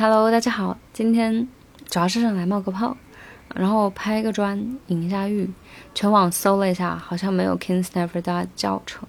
[0.00, 1.46] Hello，大家好，今天
[1.90, 2.96] 主要是想来冒个泡，
[3.54, 5.46] 然后拍个砖，引一下玉。
[5.94, 9.06] 全网搜了一下，好像没有 Kings Never Die 教程。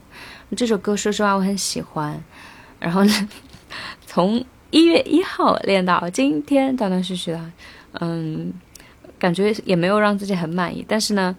[0.57, 2.21] 这首歌说实话我很喜欢，
[2.77, 3.29] 然后呢，
[4.05, 7.51] 从一月一号练到今天，断断续续的，
[8.01, 8.51] 嗯，
[9.17, 10.85] 感觉也没有让自己很满意。
[10.85, 11.33] 但是呢，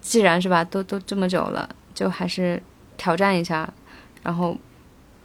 [0.00, 2.62] 既然是吧，都都这么久了，就还是
[2.96, 3.70] 挑战一下，
[4.22, 4.56] 然后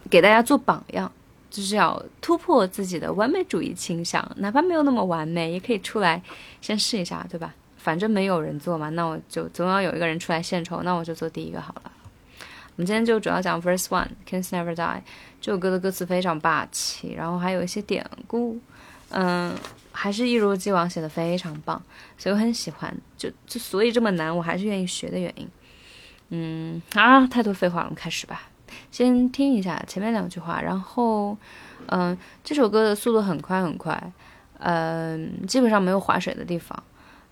[0.09, 1.09] 给大家做榜样。
[1.49, 6.21] 就是要突破自己的完美主义倾向，哪怕没有那么完美，也可以出来
[6.61, 7.53] 先试一下，对吧？
[7.77, 11.91] 反正没有人做嘛，那我就总要有一个人出来献丑，那我就做第一个好了。
[12.75, 15.01] 我们今天就主要讲 Verse One，Kings Never Die。
[15.41, 18.59] 这首歌的歌词非常霸气，然后还有一些典故，
[19.09, 19.55] 嗯，
[19.91, 21.81] 还是一如既往写的非常棒，
[22.17, 22.93] 所以我很喜欢。
[23.17, 25.47] 就就所以这么难，我还是愿意学的原因。
[26.29, 28.48] 嗯啊，太多废话了，我们开始吧。
[28.91, 31.37] 先听一下前面两句话，然后，
[31.87, 34.11] 嗯，这首歌的速度很快很快，
[34.59, 36.83] 嗯，基本上没有划水的地方，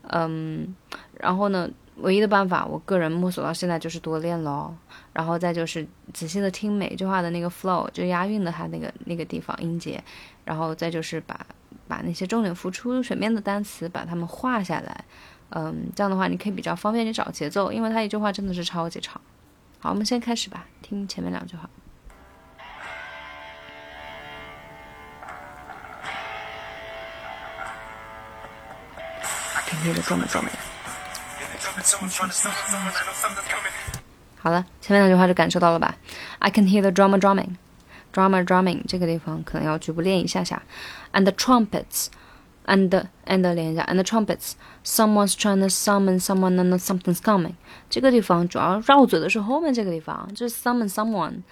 [0.10, 0.76] 嗯，
[1.20, 4.74] 然后呢，唯一的办法，我个人摸索到现在就是多练喽，
[5.14, 10.04] 然后再就是仔细的听每句话的那个 flow，就押韵的它那个那个地方音节，
[10.46, 11.46] 然后再就是把
[11.88, 15.06] 把那些重点浮出水面的单词把它们画下来，
[15.50, 19.20] 嗯，这样的话你可以比较方便你找节奏，因为它一句话真的是超级长。
[19.80, 21.70] 好，我们先开始吧，听前面两句话。
[29.70, 30.50] 听的重没重没？
[34.40, 35.96] 好了，前面两句话就感受到了吧
[36.40, 40.62] ？I can hear the drummer drumming，drummer drumming 这个地方可能要局部练一下下
[41.14, 42.08] ，and the trumpets。
[42.67, 42.89] and
[43.27, 44.53] and 连一下，and the trumpets.
[44.85, 47.55] Someone's trying to summon someone and something's coming.
[47.91, 51.43] 这个地方主要绕嘴的是后面这个地方，就是 summon someone，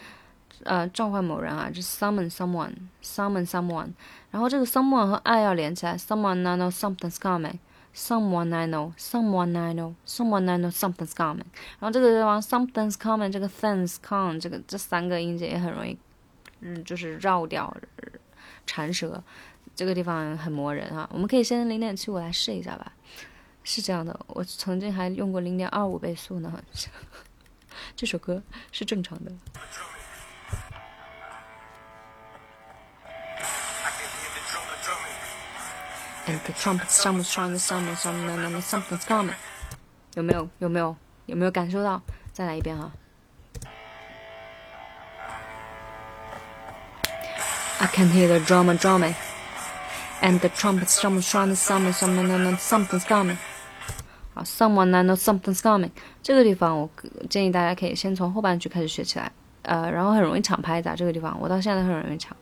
[0.65, 3.91] 呃，召唤某人啊，就是 summon someone，summon someone。
[4.31, 10.59] 然后这个 someone 和 I 要连起来，someone I know something's coming。Someone I know, someone I know, someone I
[10.59, 11.43] know something's coming。
[11.81, 15.99] 然后这个地方 something's coming，这个 things come，这个这三个音节也很容易，
[16.61, 17.77] 嗯，就是绕掉，
[18.65, 19.21] 缠舌。
[19.76, 22.94] 这个地方很磨人啊，我们可以先零点七五来试一下吧。
[23.64, 26.64] 是这样的，我曾经还用过零点二五倍速呢。
[27.96, 28.42] 这首歌
[28.72, 29.32] 是正常的。
[36.28, 39.34] And the trumpet sounds strong, the sound is on, and something's coming。
[40.16, 40.50] 有没有？
[40.60, 40.96] 有没有？
[41.26, 42.02] 有没有感受到？
[42.32, 42.92] 再来一遍哈。
[47.80, 49.14] I can hear the drummer drumming.
[50.25, 53.39] And the trumpet, someone's trying to summon someone, and something's coming.
[54.35, 55.91] 好，someone I know something's coming。
[56.23, 56.91] 这个地方我
[57.29, 60.91] 建议大家可以先从后半句开始学起来，呃，然后很容易抢拍子。
[60.95, 62.37] 这个地方我到现在很容易抢。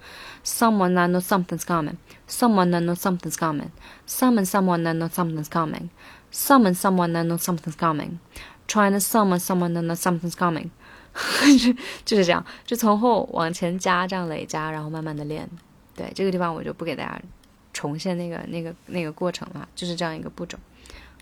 [0.44, 1.96] Someone I know something's coming.
[2.28, 3.70] Someone I know something's coming.
[4.06, 5.90] Summon someone I know something's coming.
[6.32, 8.18] Summon someone I know something's coming.
[8.66, 10.70] Trying to summon someone I know something's coming.
[12.04, 15.48] 就是这样，就从后往前加，这样累加，然后慢慢的练。
[15.96, 17.20] 对，这个地方我就不给大家。
[17.73, 20.57] 重现那个那个那个过程了，就是这样一个步骤。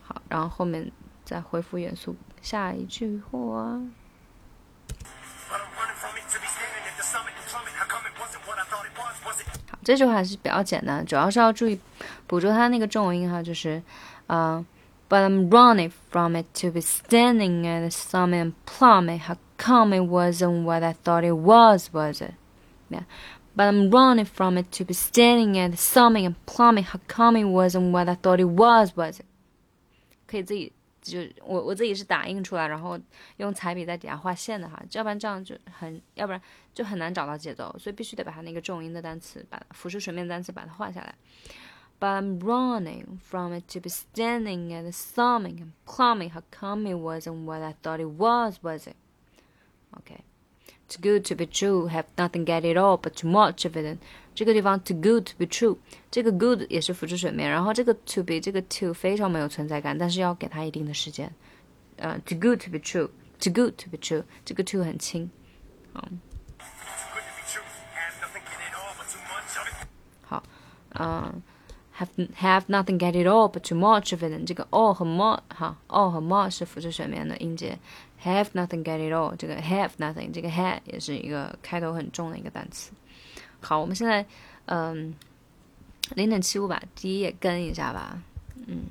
[0.03, 0.91] 好，然后后面
[1.23, 2.15] 再恢复元素。
[2.41, 3.79] 下一句话。
[9.69, 11.79] 好，这句话还是比较简单，主要是要注意
[12.27, 13.81] 捕捉它那个重音哈，就是
[14.27, 14.63] 啊
[15.09, 19.19] ，But I'm running from it to be standing at the summit and plumbing.
[19.19, 21.89] How come it wasn't what I thought it was?
[21.93, 22.33] Was it?
[22.89, 23.03] Yeah.
[23.56, 27.38] But I'm running from it to be standing at the summit and plumbing how come
[27.38, 29.24] it wasn't what I thought it was, was it?
[30.26, 32.98] 可以自己就我我自己是打印出来，然后
[33.38, 36.42] 用彩笔在底下画线的哈，要不然这样就很，要不然
[36.74, 41.14] 就很难找到节奏，所以必须得把它那个重音的单词，把浮出水面的单词把它画下来。
[41.98, 46.96] But I'm running from it to be standing at the summit and plumbing how come it
[46.96, 48.96] wasn't what I thought it was, was it?
[49.96, 50.24] Okay.
[50.90, 53.98] Too good to be true, have nothing get it all, but too much of it.
[54.36, 55.78] 这个地方 too good to be true，
[56.10, 61.32] 这个 good 也是浮出水面，然后这个 to be 这个 to 非常没有存在感，但是要给它一定的时间。
[61.96, 65.28] 呃，too good to be true，too good to be true，这个 to 很轻。
[65.94, 66.20] 嗯。
[70.22, 70.42] 好，
[70.90, 71.42] 嗯，
[71.98, 72.08] have
[72.38, 74.46] have nothing get it all, but too much of it。
[74.46, 77.78] 这个 all 和 more 哈，all 和 more 是浮出水面的音节。
[78.23, 79.35] Have nothing, get it all。
[79.35, 82.91] 这个 have nothing，这个 have 也是一个开头很重的一个单词。
[83.59, 84.23] 好，我们现在
[84.65, 85.15] 嗯，
[86.15, 88.21] 零点七五吧，第一页跟一下吧，
[88.67, 88.83] 嗯，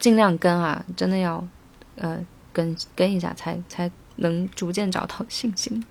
[0.00, 1.46] 尽量跟啊，真的要
[1.94, 5.84] 呃跟跟一下，才才能逐渐找到信心。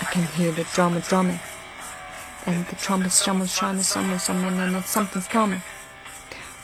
[0.00, 1.38] I can hear the drum drumming,
[2.45, 5.61] and the trumpet strummers trying to summon something and something's coming.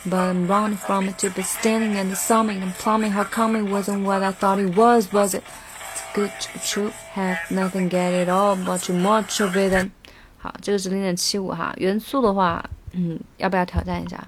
[0.06, 3.12] But I'm running from it to be standing and the summing and plumbing.
[3.12, 5.44] How come it wasn't what I thought it was, was it?
[5.92, 9.72] It's good to be true, have nothing get it all, but too much of it.
[9.74, 9.90] And
[10.38, 11.74] 好，这个是零点七五哈。
[11.76, 14.26] 元素的话，嗯，要不要挑战一下？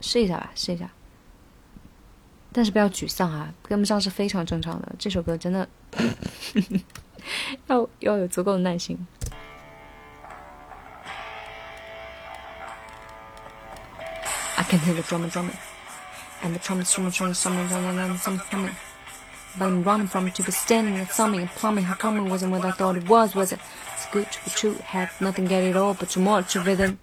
[0.00, 0.90] 试一下吧，试一下。
[2.52, 4.92] 但是不要沮丧啊，跟不上是非常正常的。
[4.98, 5.68] 这首歌真的
[7.68, 8.98] 要要有足够的耐心。
[14.66, 15.58] can hear the drummer drumming,
[16.42, 18.76] and the trumpet strumming, strumming, strumming, strumming, strumming, strumming.
[19.58, 21.84] But I'm running from it to be standing and summing and plumbing.
[21.84, 23.34] How come it wasn't what I thought it was?
[23.34, 23.60] Was it?
[23.94, 26.96] It's good to be true, have nothing get it all, but too much of it.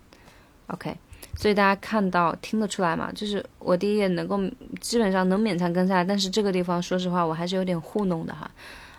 [0.67, 0.97] OK，
[1.37, 3.11] 所以大家看到听得出来嘛？
[3.13, 4.39] 就是我第一页能够
[4.81, 8.49] 基本上能勉强跟下来，但是这个地方说实话我还是有点糊弄的哈。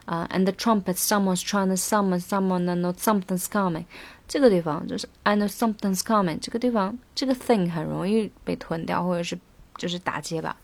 [0.06, 3.86] 啊、，and the trumpet someone's trying to summon someone and know something's coming。
[4.28, 6.40] 这个地方就是 I know something's coming。
[6.40, 9.38] 这个地方这个 thing 很容易被吞掉，或者是
[9.78, 10.56] 就是打结吧。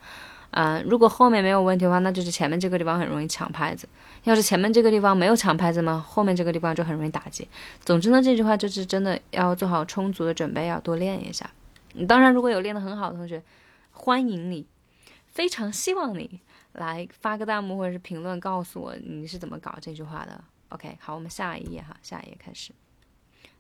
[0.51, 3.87] 啊、如果后面没有问题的话，那就是前面这个地方很容易抢拍子。
[4.25, 7.47] 要是前面这个地方没有抢拍子嘛，后面这个地方就很容易打结。
[7.85, 11.49] 总之呢，这句话就是真的要做好充足的准备，要多练一下。
[12.05, 13.41] 当然，如果有练得很好的同学，
[13.91, 14.67] 欢迎你，
[15.25, 16.41] 非常希望你
[16.73, 20.43] 来发个弹幕或者是评论告诉我你是怎么搞这句话的。
[20.69, 22.73] OK，好，我们下一页哈，下一页开始。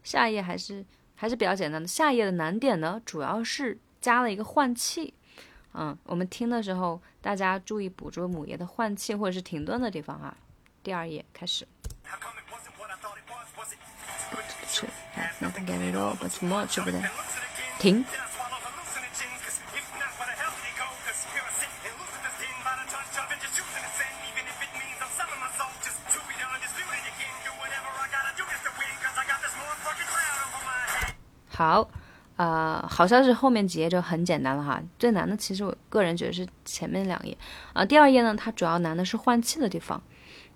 [0.03, 0.85] 下一页还是
[1.15, 1.87] 还是比较简单的。
[1.87, 5.13] 下一页的难点呢，主要是加了一个换气。
[5.73, 10.35] 嗯，我们听的时候，大家注意捕捉母页的换气或者是停顿的地方啊。
[10.83, 11.67] 第二页开始。
[17.79, 18.05] 停
[31.53, 31.87] 好，
[32.37, 34.81] 呃，好像是后面几页就很简单了哈。
[34.97, 37.37] 最难的其实我个人觉得是前面两页
[37.73, 37.85] 啊。
[37.85, 40.01] 第二页呢，它主要难的是换气的地方。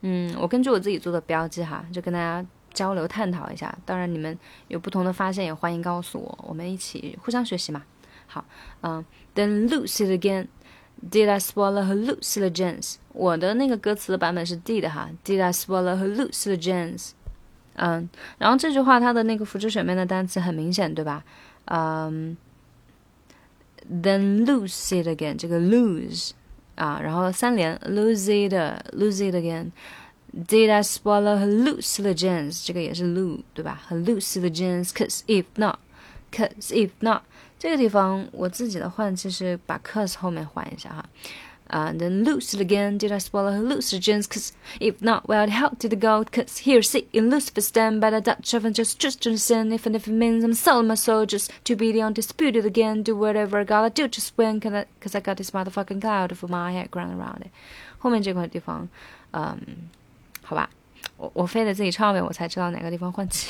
[0.01, 3.77] 嗯，我根据我自己做的标记哈，就跟大家交流探讨一下。
[3.85, 4.37] 当然，你们
[4.69, 7.83] 有不同的发现也欢迎告诉我，我们一起互相学习嘛。
[8.25, 8.43] 好，
[8.81, 9.03] 嗯
[9.35, 10.47] ，Then lose it again.
[11.11, 12.95] Did I swallow her lose the gems？
[13.11, 17.11] 我的那个歌词的版本是 did 哈，Did I swallow her lose the gems？
[17.75, 21.23] 嗯，然后这句话它的那个复制水面的单词很明显，对吧？
[21.65, 22.35] 嗯
[23.89, 26.31] ，Then lose it again，这个 lose。
[26.75, 29.71] 啊，然后三连 lose it，lose it again。
[30.33, 32.65] Did I swallow her loose the gems？
[32.67, 33.81] 这个也是 lose 对吧？
[33.87, 37.21] 和 lose the gems，cause if not，cause if not，
[37.57, 41.05] 这个地方我自己的换其实把 cause 后面换一下哈。
[41.72, 42.98] Uh, then lose it again.
[42.98, 44.26] Did I swallow her loose gems?
[44.26, 46.24] Cause if not, well, how did it go?
[46.24, 49.94] Cause here, sit in Lucifer stand by the Dutch oven, just just understand if and
[49.94, 53.04] if it means I'm selling my soul just to be the undisputed again.
[53.04, 54.58] Do whatever I gotta do, just win.
[54.58, 57.52] Cause I, cause I got this motherfucking cloud for my head ground around it.
[58.00, 58.88] 后面这块地方，
[59.30, 59.56] 嗯，
[60.42, 60.68] 好吧，
[61.18, 63.48] 我我非得自己唱一遍，我才知道哪个地方换气。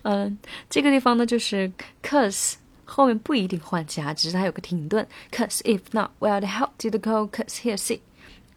[0.00, 0.38] 嗯，
[0.70, 1.70] 这个地方呢就是
[2.02, 2.54] cause。
[2.87, 5.05] 后面不一定换气啊，只是它有个停顿。
[5.31, 7.29] Cause if not, well, the hell did go?
[7.29, 7.99] Cause here see,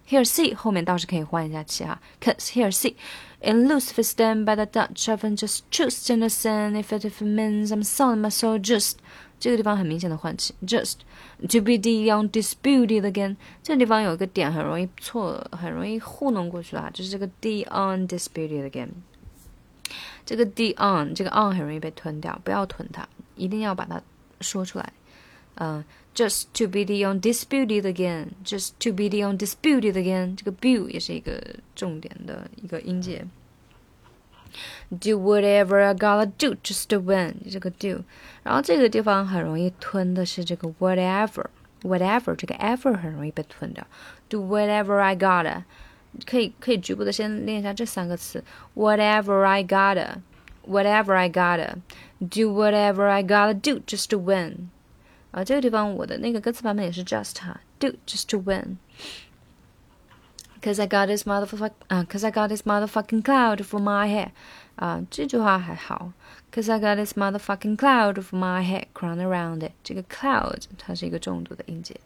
[0.08, 2.00] here see 后面倒是可以换一下气哈。
[2.20, 2.94] Cause here see,
[3.40, 6.74] in Lucifer stand by the Dutch oven, just trust in the sun.
[6.80, 8.94] If it if it means I'm selling my soul, just
[9.40, 10.98] 这个地方很明显的换气，just
[11.40, 13.36] to be the undisputed again。
[13.62, 18.90] 这个地方有一个点很容易错，很容易糊弄过去啊，就是这个 the undisputed again。
[20.24, 24.00] 这个 the on 这个 on 很容易被吞掉，不要吞它，一定要把它。
[24.41, 24.93] 说出来，
[25.55, 31.41] 呃、uh,，just to be the undisputed again，just to be the undisputed again，这个 bu 也是一个
[31.75, 33.25] 重点的一个音节。
[34.89, 38.03] Do whatever I gotta do just to win，这个 do，
[38.43, 43.85] 然后这个地方很容易吞的是这个 whatever，whatever 这个 ever 很容易被吞掉。
[44.29, 45.63] Do whatever I gotta，
[46.25, 48.43] 可以可以局部的先练一下这三个词，
[48.75, 49.61] whatever I
[50.65, 54.69] gotta，whatever I gotta。Do whatever I gotta do just to win，
[55.31, 63.57] 啊，这个地方我的那个歌词版本也是 just 哈，do just to win。Cause I got this motherfuck 啊，Cause I got this motherfucking cloud
[63.57, 64.29] for my hair，
[64.77, 66.13] 啊，这句话还好。
[66.53, 71.99] Cause I got this motherfucking cloud for my head crown around it，这个 cloud 它是一个重读的音节。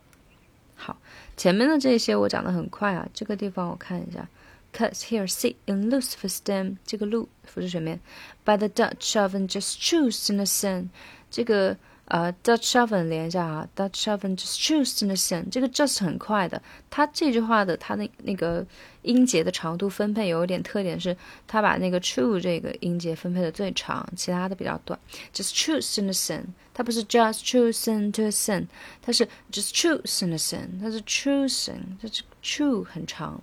[0.76, 0.98] 好，
[1.38, 4.28] 前面的这些我讲的很快啊，这个地方我看一下。
[4.74, 8.00] Cause here sit in Lucifer stem，这个路浮出水面。
[8.46, 10.90] By the Dutch oven just choose in the sun，
[11.32, 16.62] 这个 呃，Dutch oven 连一下啊，Dutch oven just choose in the sun，这个 just 很快的。
[16.92, 18.66] 它这句话的它的那个
[19.02, 25.00] 音节的长度分配有一点特点，是它把那个 true 这个音节分配的最长，其他的比较短。
[25.34, 26.46] Just choose in the sun，
[26.76, 28.68] 它不是 just choose in the sun，
[29.02, 33.42] 它是 just choose in the sun，它是 choosing，它是 true 很长。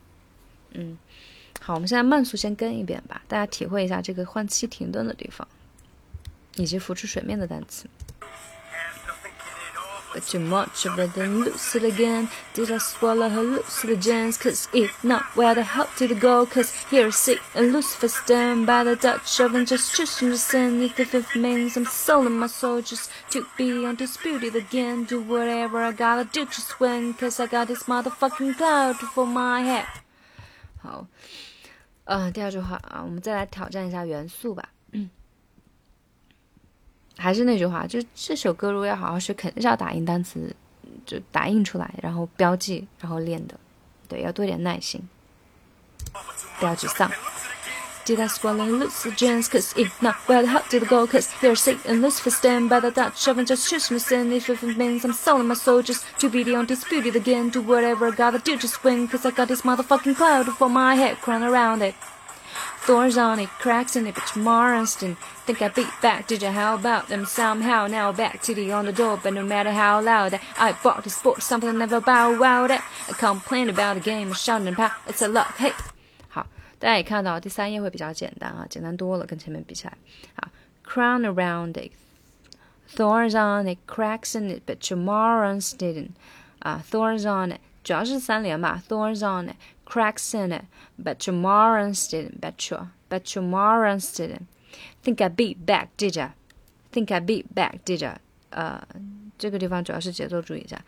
[0.72, 0.98] 嗯，
[1.60, 5.46] 好，我们现在慢速先跟一遍吧，大家体会一下这个换气停顿的地方，
[6.56, 7.86] 以及浮出水面的单词。
[10.14, 12.28] But too much of it then lose it again.
[12.54, 14.38] Did I swallow her hallucinogens?
[14.38, 16.46] Cause if not, where the hell did it go?
[16.46, 20.80] Cause here I sit and Lucifer stand by the Dutch oven just choosing to sin.
[20.80, 25.04] If the it means I'm selling my soul just to be undisputed again.
[25.04, 27.12] Do whatever I gotta do just win.
[27.12, 29.84] Cause I got this motherfucking cloud for my head.
[30.81, 31.05] 好，
[32.05, 34.69] 呃，第二句话啊，我们再来挑战一下元素吧。
[34.91, 35.09] 嗯。
[37.17, 40.55] 还是那句话，就这首歌如果要好好学，肯定是要打印单词，
[41.05, 43.59] 就打印出来，然后标记，然后练的。
[44.07, 45.07] 对，要多点耐心，
[46.59, 47.11] 不要沮丧。
[48.11, 49.47] Did I swallow loose the gems?
[49.47, 51.07] Cause if not, where the hell did it go?
[51.07, 53.45] Cause they're sick and loose for stand by the Dutch oven.
[53.45, 57.15] Just choose me sin if it means I'm selling my just to be the undisputed
[57.15, 57.51] again.
[57.51, 59.07] Do whatever I gotta do, just win.
[59.07, 61.95] Cause I got this motherfucking cloud for my head crown around it.
[62.81, 65.17] Thorns on it, cracks in it, tomorrow instant.
[65.45, 66.49] Think I beat back, did you?
[66.49, 67.87] How about them somehow?
[67.87, 71.09] Now back to the on the door, but no matter how loud I bought the
[71.09, 72.83] sport, something I never bow wow that.
[73.07, 75.71] I complain about the game, shouting and pout, it's a luck, hey.
[76.80, 79.96] 好，大家也看到第三页会比较简单啊，简单多了，跟前面比起来。
[80.34, 80.48] 好，
[80.84, 81.92] crown around it,
[82.94, 86.10] thorns on it, cracks in it, but tomorrow's didn't.
[86.60, 90.64] 啊，thorns on it，主要是三连吧，thorns on it。cracks in it,
[91.00, 92.40] but tomorrow's didn't.
[92.40, 94.46] Bet you, but tomorrow's didn't.
[95.04, 96.30] Think I beat back, did ya?
[96.92, 98.16] Think I beat back, did ya?
[98.50, 98.82] 呃，
[99.38, 100.80] 这个地方主要是节奏注意一下。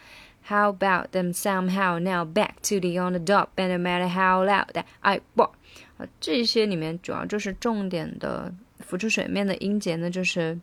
[0.49, 4.45] How about them somehow now back to the on the dot, and no matter how
[4.45, 5.52] loud that I bought，
[5.97, 10.59] 啊，这些里面主要就是重点的浮出水面的音节呢，就是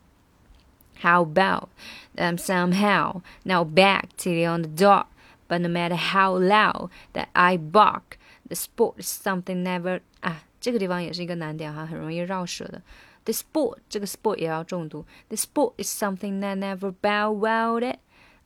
[1.02, 1.68] How about
[2.14, 5.06] them somehow now back to the on the dot,
[5.48, 8.18] but no matter how loud that I bark。
[8.48, 12.82] The sport is something never 啊，这个地方也是一个难点哈，很容易绕舌的。
[13.24, 15.06] The sport 这个 sport 也要重读。
[15.28, 17.98] The sport is something that never bow wow it，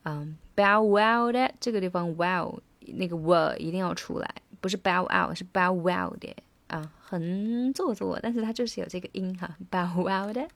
[0.03, 4.29] 嗯，bow wow it 这个地方 well 那个 w 一定要出来，
[4.61, 6.35] 不是 bow out 是 bow wow 的
[6.67, 10.49] 啊，很做作，但是它就是有这个音哈，bow wow it。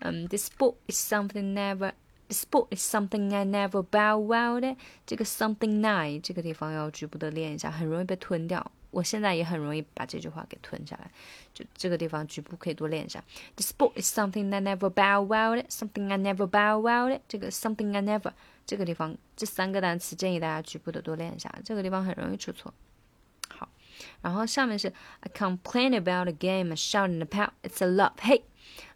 [0.00, 1.92] 嗯，The sport is something never
[2.30, 4.74] Sport is something I never bow wow 的，
[5.06, 8.72] 这个 something nine 这个地方要局部的练一下，很容易被吞掉。
[8.90, 11.10] 我现在也很容易把这句话给吞下来，
[11.52, 13.22] 就这个地方局部可以多练一下。
[13.56, 18.00] The sport is something I never bow wow 的，something I never bow wow 的，这个 something I
[18.00, 18.32] never
[18.64, 22.72] 这个地方这三个单词建议大家局部的多练一下，这个地方很容易出错。
[24.22, 28.42] 然后下面是 I complain about a game shouting about it's a love hate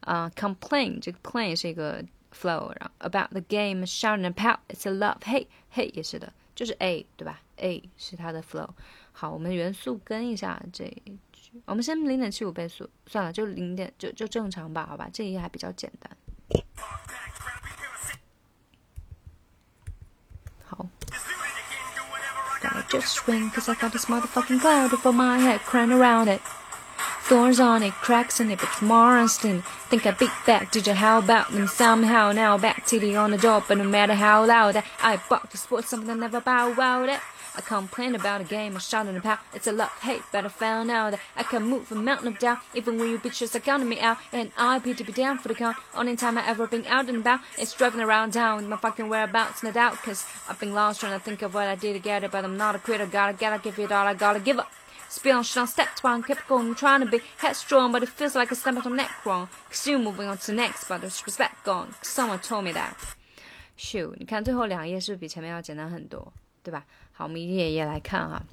[0.01, 2.05] 啊，complain 这个 plain 是一个。
[2.31, 8.43] flow 然后 about the game shouting about it's a love hey hey 也是的，就是 a 对吧？a 是它的
[8.43, 8.69] flow。
[9.13, 15.09] 好，我们元素跟一下这一句，我们先零点七五倍速，算了，就零点就就正常吧，好吧？
[15.11, 16.17] 这一页还比较简单。
[22.91, 26.41] Just swing, cause I got this motherfucking cloud over my head, crying around it.
[27.25, 30.73] Thorns on it, cracks in it, but tomorrow's still think I beat back.
[30.73, 32.33] Did you how about them somehow?
[32.33, 35.59] Now back to the on the door, but no matter how loud I bark to
[35.59, 37.23] sport something I never bow wow that.
[37.58, 40.90] I complain about a game, I shout about it's a love hate, but I found
[40.90, 43.90] out that I can move a mountain of doubt, even when you bitches are counting
[43.90, 45.78] me out, and I be to be down for the count.
[45.94, 49.08] Only time I ever been out and about is driving around town with my fucking
[49.08, 52.00] whereabouts, no doubt, cause I've been lost trying to think of what I did to
[52.00, 54.60] get it, but I'm not a quitter, gotta, gotta give it all, I gotta give
[54.60, 54.72] up.
[55.10, 58.50] Spill on steps while I kept going, trying to be headstrong, but it feels like
[58.50, 59.48] a step on neck wrong.
[59.70, 61.94] Cause you moving on to the next, but there's respect gone.
[62.02, 62.96] Cause someone told me that.
[63.78, 66.34] Shoot，你看最后两页是不是比前面要简单很多，
[66.68, 66.86] 对吧？
[67.12, 68.44] 好，我们一页一页来看哈。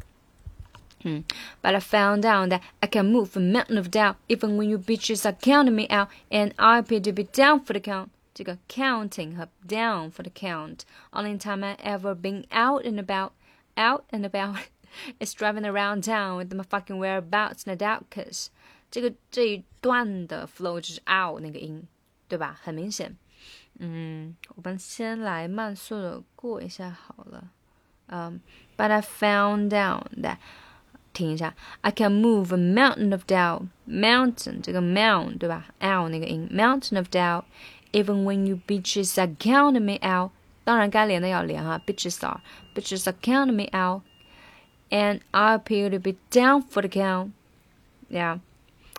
[1.05, 1.25] 嗯，
[1.63, 5.25] But I found out that I can move a mountain of doubt, even when you bitches
[5.25, 8.09] are counting me out, and I appear to be down for the count.
[8.35, 10.81] 这个 counting 和 down for the count,
[11.13, 13.33] only time I ever been out and about,
[13.77, 14.57] out and about.
[15.19, 18.49] is driving around town with my fucking whereabouts no doubt cause
[18.91, 21.87] 这个这一段的 flow 就是 out 那个音，
[22.29, 22.59] 对吧？
[22.61, 23.17] 很明显。
[23.79, 27.51] 嗯，我们先来慢速的过一下好了。
[28.09, 28.41] 嗯、
[28.77, 30.37] um,，But I found out that
[31.13, 35.67] 听一下，I can move a mountain of doubt。mountain 这个 mount 对吧？
[35.81, 37.45] out 那个音，mountain of doubt。
[37.93, 40.31] Even when you bitches are counting me out，
[40.63, 48.39] 当然该连的要连啊，bitches are，bitches are counting me out，and I appear to be down for the count，yeah。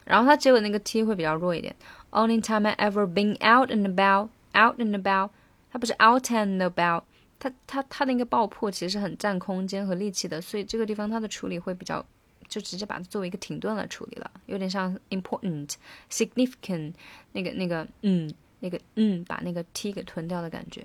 [0.04, 1.74] 然后它结尾那个 t 会比较弱一点。
[2.12, 5.30] Only time I ever been out and about，out and about，
[5.72, 7.04] 它不是 out and about，
[7.39, 12.05] 它它它的那个爆破其实很占空间和力气的，所以这个地方它的处理会比较，
[12.49, 15.75] 就直接把它作为一个停顿来处理了，有点像 important、
[16.11, 16.95] significant
[17.33, 20.85] 那个那个嗯那个嗯把那个 t 给吞掉的感觉。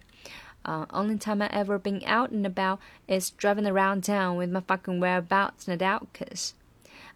[0.63, 4.61] Uh, only time I ever been out and about is driving around town with my
[4.61, 6.51] fucking whereabouts and out, cause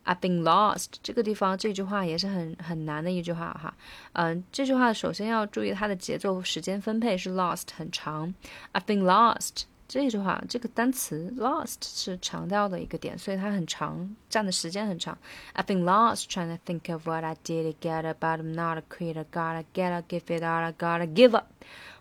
[0.06, 3.74] I've been lost 这个地方这句话也是很很难的一句话哈，
[4.14, 8.34] 嗯，这句话首先要注意它的节奏时间分配是 lost 很长
[8.74, 15.18] ，I've been lost 这句话这个单词 lost 是强调的一个点，所以它很长，占的时间很长。
[15.54, 18.78] I've been lost trying to think of what I did to get up, but I'm not
[18.78, 19.26] a quitter.
[19.32, 21.46] Gotta get up, give it all, I gotta give up。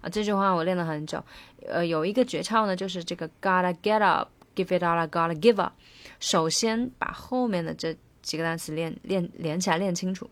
[0.00, 1.23] 啊，这句话我练了很久，
[1.66, 4.28] 呃，有一个诀窍呢，就是这个 gotta get up。
[4.56, 5.74] Give it all I gotta give up。
[6.20, 10.29] 首先把后面的这几个单词练练连起来练清楚。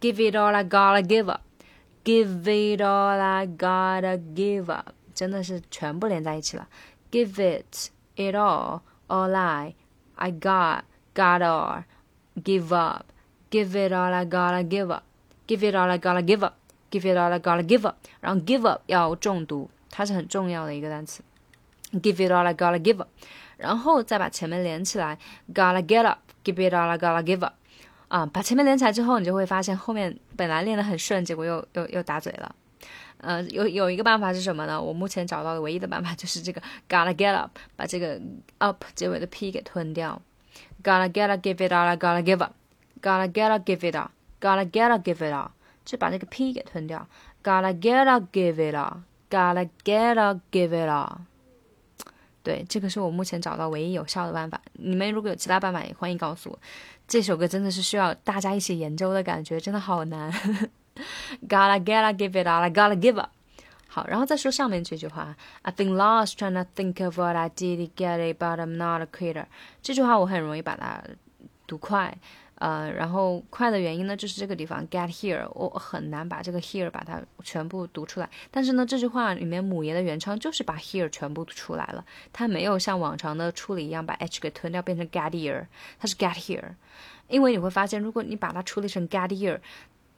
[0.00, 4.94] Give it all I gotta give up。Give it all I gotta give up。
[5.14, 6.68] 真的是全部连在一起了。
[7.10, 9.74] Give it it all all I
[10.16, 10.82] I got
[11.14, 11.84] got all
[12.42, 17.16] give up。Give it all I gotta give up。Give it all I gotta give up。Give it
[17.16, 17.96] all I gotta give up。
[18.20, 21.22] 然后 give up 要重读，它是很重要的一个单词。
[21.92, 23.08] Give it all I gotta give up。
[23.62, 25.18] 然后再把前面连起来，
[25.52, 27.54] gotta get up，give it all I，gotta give up，
[28.08, 32.54] 啊，把前面连起来之后，你就会发现后面本来练得很顺，结果又又又打嘴了。
[33.18, 34.80] 呃，有有一个办法是什么呢？
[34.80, 38.20] 我目前找到的唯一的办法就是这个 gotta get up，把这个
[38.58, 40.22] up 结尾的 p 给吞掉。
[40.84, 45.48] gotta get up，give it all I，gotta give up，gotta get up，give it all，gotta get up，give it all，
[45.84, 47.08] 就把这个 p 给吞掉。
[47.42, 51.18] gotta get up，give it all，gotta get up，give it all。
[52.43, 54.59] 对，这个是我目前找到唯一有效的办法。
[54.73, 56.59] 你们如果有其他办法，也欢迎告诉我。
[57.07, 60.31] 这首歌真的是需要大家一起研究的感觉，真的好难。
[61.47, 63.29] Gotta get up, give it all, I gotta give up。
[63.87, 69.01] 好，然后再说上面这句话：I've been lost trying to think of what I did to get it, but I'm not
[69.01, 69.45] a quitter。
[69.81, 71.01] 这句话我很容易把它
[71.65, 72.17] 读快。
[72.55, 78.29] 呃，然后快的原因呢，就是这个地方 get here，我很难把这个 here 把它全部读出来。
[78.51, 85.65] 但是呢，这句话里面母爷的原唱就是把 here 全部读出来了，它没有像往常的处理一样把 h 给吞掉变成 get here，
[85.99, 86.75] 它是 get here。
[87.27, 89.59] 因为你会发现，如果你把它处理成 get here，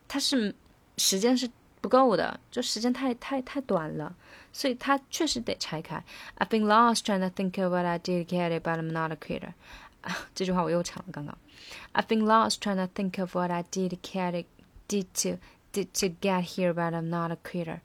[0.08, 0.54] 它是
[0.98, 1.50] 时间是
[1.82, 4.14] 不够的，就时间太太太短了，
[4.52, 6.04] 所以它确实得拆开。
[6.38, 9.16] I've been lost trying to think of what I did get it, but I'm not a
[9.16, 9.54] quitter。
[10.36, 11.38] 这句话我又抢了，刚刚。
[11.95, 14.45] I've been lost trying to think of what I did get
[14.89, 15.39] did to
[15.73, 17.81] did to get here, but I'm not a quitter.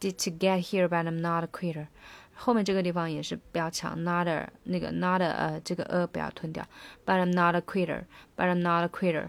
[0.00, 1.86] Did to get here, but I'm not a quitter.
[2.34, 6.66] 后面这个地方也是不要抢，not a 那个 not a 呃这个 a 不要吞掉，
[7.06, 8.04] but I'm not a quitter,
[8.36, 9.28] but I'm not a quitter。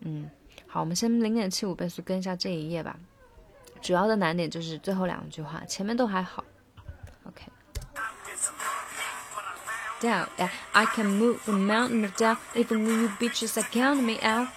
[0.00, 0.30] 嗯，
[0.66, 2.98] 好，我们先零点七五倍速跟一下这一页吧。
[3.80, 6.44] 主要的难点就是最后两句话，前面都还好。
[7.24, 7.46] OK。
[10.04, 10.28] down.
[10.38, 14.18] Yeah, I can move the mountain of doubt, even when you bitches are counting me
[14.22, 14.48] out.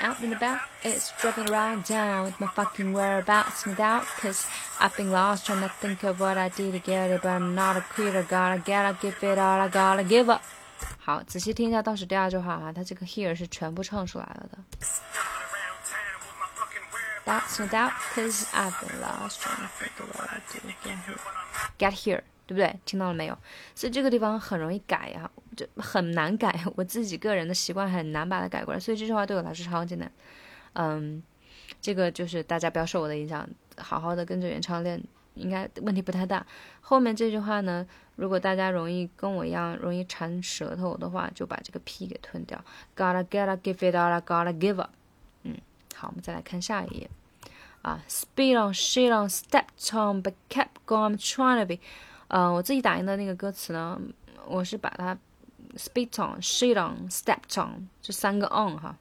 [0.00, 4.46] Out and about, it's driving around town with my fucking whereabouts and doubt, cause
[4.80, 7.54] I've been lost trying to think of what I did to get it, but I'm
[7.54, 10.42] not a quitter, gotta get up, give it all, I gotta give up.
[10.98, 14.58] 好，仔细听一下倒数第二句话啊，它这个 here 是全部唱出来了的。
[17.27, 20.71] That's no doubt, cause I've been lost trying to think of what I did to
[20.81, 21.19] get here.
[21.77, 22.79] Get here，对不对？
[22.85, 23.37] 听到了没有？
[23.75, 26.57] 所以这个地方很容易改呀，就很难改。
[26.77, 30.09] 我自己个人的习惯很难把它改过来，所以这句话对我来说超级难。
[30.71, 31.21] 嗯，
[31.81, 33.45] 这个就是大家不要受我的影响，
[33.77, 36.45] 好好的跟着原唱练，应该问题不太大。
[36.79, 37.85] 后面这句话呢，
[38.15, 42.63] 如果大家容易跟我一样容易馋舌头的话，就把这个 p 给吞掉。
[42.95, 44.91] Gotta get up, give it all, gotta give up。
[45.43, 45.57] 嗯，
[45.93, 47.09] 好，我们再来看下一页。
[47.86, 51.80] 啊，speed on, shit on, stepped on, but kept going, trying to be。
[52.28, 54.00] 嗯，我自己打印的那个歌词呢，
[54.46, 55.18] 我是把它
[55.76, 58.96] speed on, shit on, stepped on 这三个 on 哈。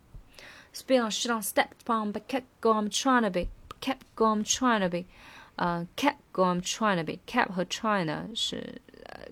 [0.73, 3.47] speed on, shit on, stepped on, but kept going, trying to be,
[3.79, 5.05] kept going, trying to be。
[5.57, 8.81] 呃，kept going, trying to be。kept 和 trying 呢是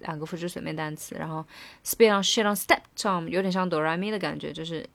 [0.01, 1.43] 两个复制水面单词，然后
[1.83, 4.87] speed on, shit on, stepped on 有点像哆来咪的感觉，就是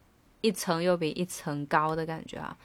[0.43, 2.57] 一层又比一层高的感觉啊。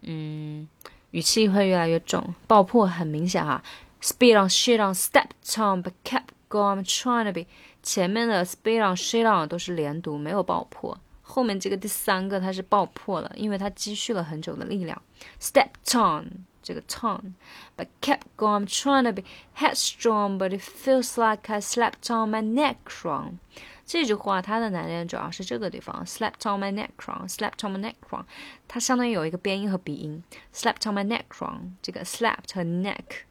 [0.00, 0.66] 嗯。
[1.13, 3.63] 语气会越来越重，爆破很明显哈。
[4.01, 7.45] Speed on, shit on, stepped on, but kept going, trying to be。
[7.83, 15.01] 前面的 speed on, shit on 都是连读，没有爆破后面这个第三个它是爆破了，因为它积蓄了很久的力量。
[15.39, 18.65] Stepped on 这个 ton，but kept going.
[18.65, 19.23] I'm trying to be
[19.57, 23.37] headstrong, but it feels like I slept on my neck wrong.
[23.85, 28.23] 这句话它的难点主要是这个地方，slapped on my neck wrong，slept on my neck wrong，
[28.67, 31.71] 它相当于有一个边音和鼻音，slapped on my neck wrong。
[31.81, 33.23] 这个 slapped 和 neck，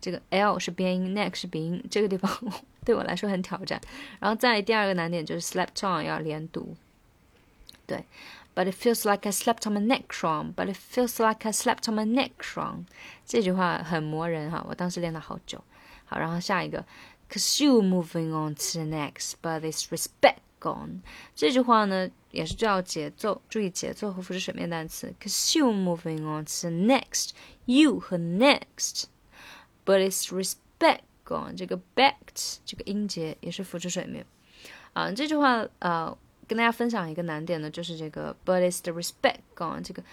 [0.00, 2.30] 这个 l 是边音，neck 是鼻音，这个地方
[2.84, 3.80] 对我来说很挑战。
[4.20, 6.76] 然后再第二个难点就是 slept on 要连读，
[7.86, 8.04] 对。
[8.56, 10.54] But it feels like I slept on my neck wrong.
[10.54, 12.84] But it feels like I slept on my neck wrong.
[13.26, 15.64] 这句话很磨人哈，我当时练了好久。
[16.04, 16.84] 好，然后下一个
[17.33, 21.01] ，Cause you moving on to the next, but it's respect gone.
[21.35, 25.13] 这句话呢也是叫节奏，注意节奏和复制水面单词。
[25.21, 27.29] Cause you moving on to the next,
[27.65, 29.05] you 和 next,
[29.85, 31.55] but it's respect gone.
[31.55, 34.25] 这个 backed 这个音节也是复制水面。
[34.93, 36.17] 啊，这句话呃。
[36.49, 39.83] 跟大家分享一个难点呢，就是这个 but it's the respect gone。
[39.83, 40.03] 这个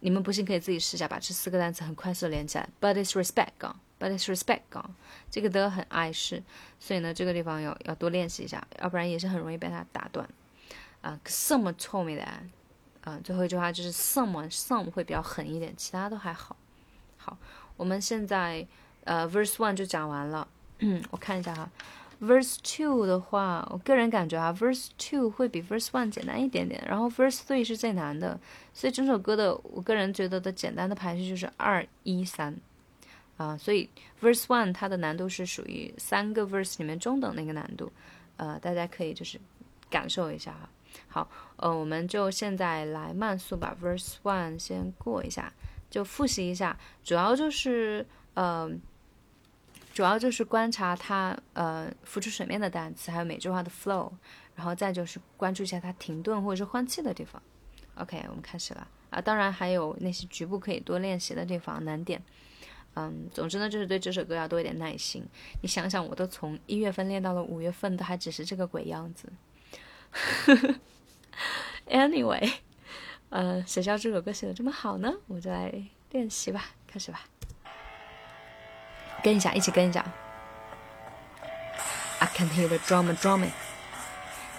[0.00, 2.68] 你们不信可以自己试一下，把这四个单词很快速的连起来。
[2.80, 3.52] but it's respect
[4.01, 4.95] But it's respect gone。
[5.29, 6.41] 这个的很碍事，
[6.79, 10.27] 所以呢，这个地方要要多练习一下，要不然也是很容易被它打断。
[11.01, 12.41] 啊，someone told me that。
[13.03, 16.55] 啊，最后一句话就是 some，some 会比较狠一点，其他都还好。
[17.17, 17.37] 好，
[17.77, 18.65] 我们现在
[19.03, 20.47] 呃 verse one 就讲完了。
[20.79, 21.69] 嗯，我看一下哈。
[22.19, 28.39] Verse two 的话，我个人感觉啊，Verse two 会比 Verse one 简单一点点，然后 Verse three 是最难的，
[28.75, 32.55] 所以整首歌的我个人觉得的简单的排序就是二一三，
[33.41, 33.89] 啊，所以
[34.21, 37.91] Verse one 它的难度是属于三个 Verse 里面中等的一个难度，
[38.37, 39.39] 呃，大家可以就是
[39.89, 40.69] 感受一下哈。
[41.07, 45.51] 好，呃，我们就现在来慢速把 Verse one 先过一下，
[45.89, 48.71] 就复习一下，主要就是呃。
[49.93, 54.09] 主要就是观察它，呃，浮出水面的单词，还有每句话的 flow，
[54.55, 57.41] 然后再就是关注一下它停顿或者是换气的地方。
[57.95, 59.19] OK，我们开始了啊！
[59.19, 62.23] 当然还有那些局部可以多练习的地方难点。
[62.95, 65.25] 嗯，总之呢，就是对这首歌要多一点耐心。
[65.61, 69.31] 你想想，我都从一月份练到了五月份，都还只是这个鬼样子。
[71.87, 72.53] Anyway，
[73.29, 75.13] 呃，谁叫这首歌写的这么好呢？
[75.27, 75.73] 我就来
[76.11, 77.21] 练习吧，开始吧。
[79.23, 80.05] 跟一下，一起跟一下。
[82.19, 83.51] I can hear the drummer drumming,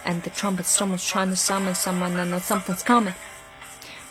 [0.05, 2.17] and the trumpet someone's trying to summon someone.
[2.17, 3.15] I know something's coming,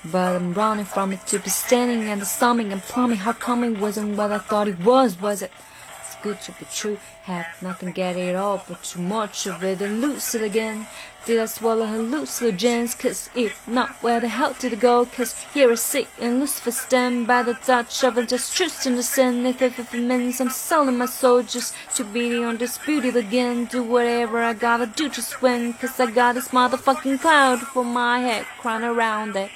[0.06, 3.18] but I'm running from it to be standing and the summing and plumbing.
[3.18, 5.52] How coming wasn't what I thought it was, was it?
[6.00, 6.98] It's good to be true.
[7.24, 10.88] Have nothing, get it all, but too much of it and lose it again.
[11.24, 12.98] Did I swallow her hallucinogens?
[12.98, 15.06] Cause if not, where the hell did it go?
[15.06, 19.04] Cause here I sit and Lucifer stand by the touch of it, just trusting the
[19.04, 19.46] sin.
[19.46, 24.54] If, it means I'm selling my soul just to be undisputed again, do whatever I
[24.54, 25.74] gotta do to win.
[25.74, 29.52] Cause I got this motherfucking cloud for my head, crying around it.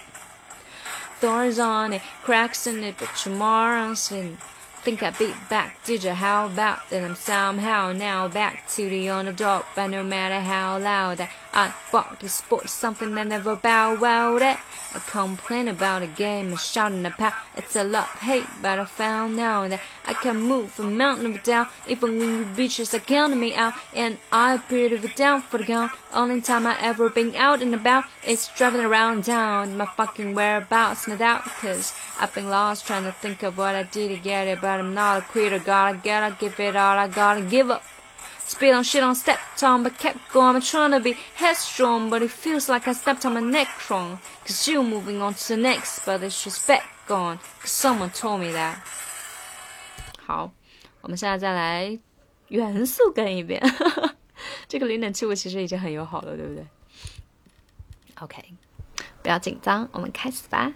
[1.20, 4.38] Thorns on it, cracks in it, but tomorrow sitting
[4.86, 5.84] think I beat back.
[5.84, 6.12] Did you?
[6.12, 7.04] How about that?
[7.04, 9.64] I'm somehow now back to the underdog.
[9.76, 14.60] But no matter how loud I bark, the sport something that never bow out at.
[14.94, 19.38] I complain about a game and shouting about it's a love hate, but I found
[19.38, 21.70] now that I can move a mountain of doubt.
[21.88, 25.58] Even when you bitches are counting me out, and I appear to be down for
[25.58, 25.94] the count.
[26.14, 29.78] Only time I ever been out and about is driving around town.
[29.78, 33.84] My fucking whereabouts, no doubt, cause I've been lost trying to think of what I
[33.84, 35.60] did to get it, but I'm not a quitter.
[35.60, 37.84] Gotta, gotta give it all I gotta give up.
[38.47, 40.57] Spit on shit on stepped on, but kept going.
[40.57, 44.19] I'm trying to be headstrong, but it feels like I stepped on my neck wrong.
[44.45, 47.39] Cause you're moving on to the next, but it's just back gone.
[47.61, 48.77] Cause someone told me that.
[50.27, 50.51] 好，
[51.01, 51.99] 我们现在再来
[52.49, 53.63] 元素跟一遍。
[54.67, 56.67] 这个零点七五其实已经很友好了，对不对？
[58.21, 58.43] OK，
[59.23, 60.73] 不要紧张，我们开始吧。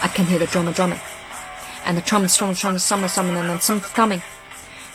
[0.00, 0.98] I can hear the drummer drumming
[1.85, 4.21] and the trumpet strong, strong, summer, summer, and then something's coming.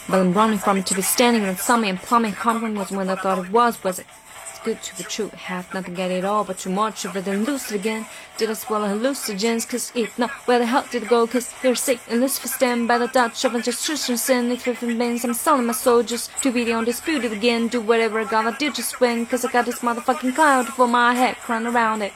[0.09, 3.09] But I'm running from it to be standing in summer and plumbing coming was when
[3.09, 4.07] I thought it was, was it?
[4.49, 7.27] It's good to be true, have nothing get it all, but too much of it
[7.27, 8.07] and lose it again.
[8.39, 9.69] Did I swallow hallucinogens?
[9.69, 11.27] Cause if not, where the hell did it go?
[11.27, 14.53] Cause you're sick and Lucifer stand by the Dutch of and just Christian sin.
[14.53, 17.67] If it means I'm selling my soul just to be the undisputed again.
[17.67, 21.15] Do whatever I gotta do to win, cause I got this motherfucking cloud for my
[21.15, 22.13] head crying around it.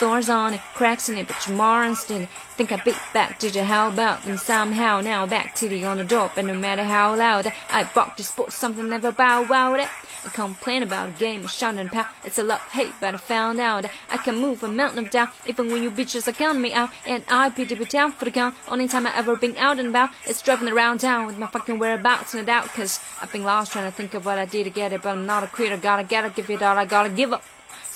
[0.00, 3.38] Thorns on it, cracks in it, but tomorrow still think I beat back.
[3.38, 4.24] Did you how about?
[4.24, 7.84] And somehow now back to the on the door, but no matter how loud I
[7.84, 9.88] bark, to sport something never bow wow it.
[10.24, 12.06] I complain about a game of shot and pow.
[12.24, 15.34] It's a love hate, but I found out I can move a mountain of doubt.
[15.46, 18.30] Even when you bitches are counting me out, and I pity be down for the
[18.30, 18.54] count.
[18.68, 21.78] Only time I ever been out and about is driving around town with my fucking
[21.78, 22.68] whereabouts in doubt.
[22.68, 25.10] Cause I've been lost trying to think of what I did to get it, but
[25.10, 25.76] I'm not a quitter.
[25.76, 27.44] Gotta get it, give it all I gotta give up.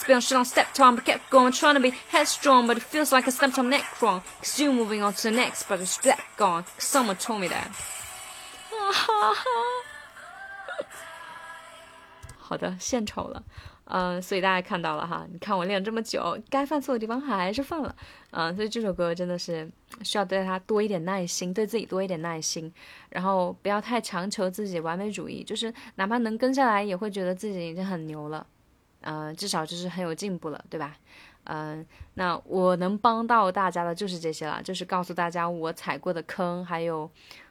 [0.05, 3.11] Spilled shit on stepped on, but kept going, trying to be headstrong, but it feels
[3.11, 4.21] like I stepped on neck wrong.
[4.43, 6.65] Cause you moving on to the next, but it's back gone.
[6.77, 7.71] Cause someone told me that.
[12.37, 13.43] 好的，献丑了，
[13.87, 17.97] 嗯，所以大家看到了哈，你看我练这么久，该犯错的地方还是犯了，
[18.33, 19.67] 嗯，所以这首歌真的是
[20.03, 22.71] 需要对他多一点耐心，对自己多一点耐心，
[23.09, 28.47] 然后不要太强求自己完美主义，就是哪怕能跟下来，也会觉得自己已经很牛了，
[29.05, 30.97] 嗯，至少就是很有进步了，对吧？
[31.45, 37.11] 嗯，那我能帮到大家的就是这些了，就是告诉大家我踩过的坑，还有，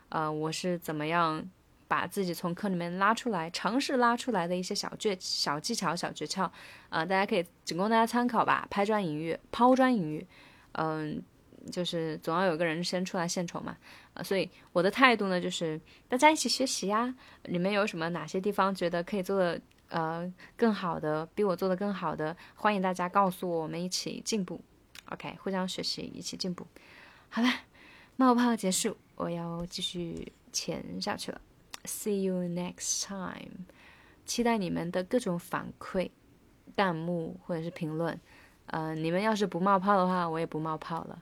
[0.10, 1.44] 呃，我是怎么样。
[1.86, 6.50] 把自己从坑里面拉出来，尝试拉出来的一些小诀、小技巧、小诀窍，
[6.90, 8.66] 呃，大家可以仅供大家参考吧。
[8.72, 10.26] 拍砖引玉，抛砖引玉，
[10.72, 11.22] 嗯，
[11.72, 13.78] 就是总要有个人先出来献丑嘛，
[14.16, 17.14] 呃，所以我的态度呢，就是大家一起学习呀。
[17.44, 24.60] 里面有什么哪些地方觉得可以做的呃更好的，比我做的更好的，欢迎大家告诉我，我们一起进步。
[25.12, 26.66] OK，互相学习，一起进步。
[27.30, 27.50] 好了，
[28.16, 31.42] 冒泡结束，我要继续潜下去了。
[31.86, 33.66] See you next time，
[34.26, 36.10] 期待你们的各种反馈、
[36.76, 38.20] 弹幕或者是评论。
[38.68, 41.22] 呃，你们要是不冒泡的话，我也不冒泡了。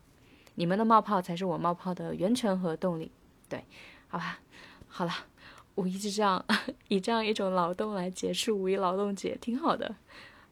[0.54, 3.12] 你们的冒泡才是我冒泡的源泉和动力。
[3.50, 3.66] 对，
[4.08, 4.40] 好吧，
[4.88, 5.12] 好了，
[5.82, 6.44] 五一就这样，
[6.88, 9.96] 以这样一种劳动来结束五一劳动节，挺好的。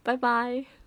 [0.02, 0.79] 拜拜。